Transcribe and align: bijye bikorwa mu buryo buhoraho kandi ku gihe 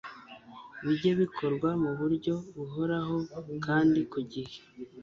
bijye 0.85 1.11
bikorwa 1.21 1.69
mu 1.83 1.91
buryo 1.99 2.33
buhoraho 2.55 3.15
kandi 3.65 3.99
ku 4.11 4.19
gihe 4.31 4.57